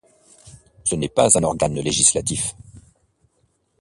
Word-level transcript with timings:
Ce 0.83 0.95
n'est 0.95 1.09
pas 1.09 1.37
un 1.37 1.43
organe 1.43 1.75
législatif. 1.75 2.55